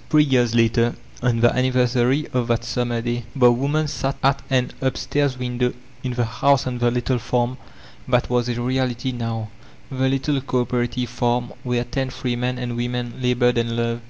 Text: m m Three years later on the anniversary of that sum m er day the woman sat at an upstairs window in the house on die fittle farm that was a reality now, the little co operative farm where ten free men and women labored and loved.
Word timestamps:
m 0.00 0.04
m 0.06 0.10
Three 0.12 0.24
years 0.24 0.54
later 0.54 0.94
on 1.22 1.40
the 1.40 1.54
anniversary 1.54 2.26
of 2.32 2.48
that 2.48 2.64
sum 2.64 2.90
m 2.90 2.96
er 2.96 3.02
day 3.02 3.24
the 3.36 3.52
woman 3.52 3.86
sat 3.86 4.16
at 4.22 4.40
an 4.48 4.70
upstairs 4.80 5.36
window 5.36 5.74
in 6.02 6.14
the 6.14 6.24
house 6.24 6.66
on 6.66 6.78
die 6.78 6.90
fittle 6.90 7.18
farm 7.18 7.58
that 8.08 8.30
was 8.30 8.48
a 8.48 8.58
reality 8.58 9.12
now, 9.12 9.50
the 9.90 10.08
little 10.08 10.40
co 10.40 10.62
operative 10.62 11.10
farm 11.10 11.52
where 11.64 11.84
ten 11.84 12.08
free 12.08 12.34
men 12.34 12.56
and 12.56 12.78
women 12.78 13.12
labored 13.20 13.58
and 13.58 13.76
loved. 13.76 14.00